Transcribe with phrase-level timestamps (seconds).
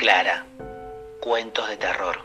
[0.00, 0.46] Clara,
[1.20, 2.24] cuentos de terror.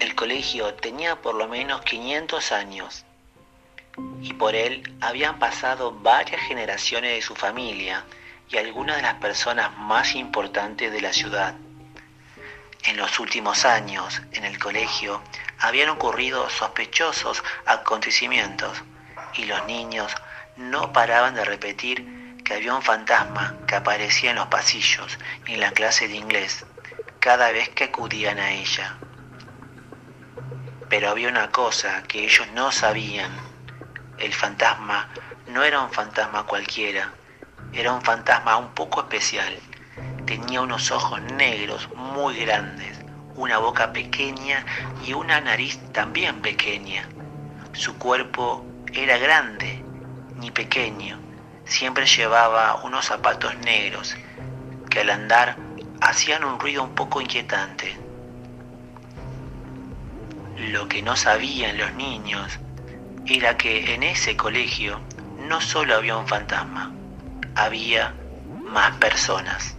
[0.00, 3.04] El colegio tenía por lo menos 500 años
[4.20, 8.06] y por él habían pasado varias generaciones de su familia
[8.48, 11.54] y algunas de las personas más importantes de la ciudad.
[12.82, 15.22] En los últimos años, en el colegio,
[15.60, 18.82] habían ocurrido sospechosos acontecimientos
[19.34, 20.12] y los niños
[20.56, 25.60] no paraban de repetir que había un fantasma que aparecía en los pasillos y en
[25.60, 26.64] la clase de inglés
[27.20, 28.96] cada vez que acudían a ella.
[30.88, 33.30] Pero había una cosa que ellos no sabían.
[34.16, 35.10] El fantasma
[35.48, 37.12] no era un fantasma cualquiera,
[37.74, 39.54] era un fantasma un poco especial.
[40.24, 42.98] Tenía unos ojos negros muy grandes,
[43.34, 44.64] una boca pequeña
[45.04, 47.06] y una nariz también pequeña.
[47.74, 49.84] Su cuerpo era grande,
[50.36, 51.27] ni pequeño.
[51.68, 54.16] Siempre llevaba unos zapatos negros
[54.90, 55.56] que al andar
[56.00, 57.94] hacían un ruido un poco inquietante.
[60.56, 62.58] Lo que no sabían los niños
[63.26, 65.00] era que en ese colegio
[65.46, 66.90] no solo había un fantasma,
[67.54, 68.14] había
[68.64, 69.77] más personas.